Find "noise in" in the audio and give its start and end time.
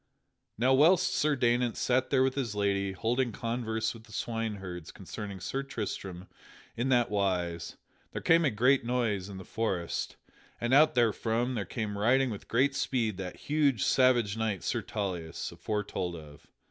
8.83-9.37